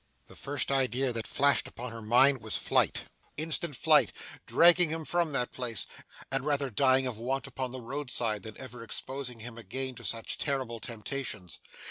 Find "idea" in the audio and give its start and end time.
0.71-1.13